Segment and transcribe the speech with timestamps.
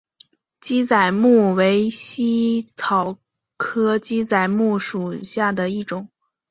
[0.59, 3.19] 鸡仔木为茜草
[3.55, 6.09] 科鸡仔木属下的一个种。